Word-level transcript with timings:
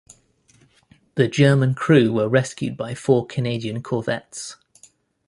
The 1.13 1.27
German 1.27 1.75
crew 1.75 2.11
were 2.11 2.27
rescued 2.27 2.75
by 2.75 2.95
four 2.95 3.23
Canadian 3.27 3.83
corvettes. 3.83 4.55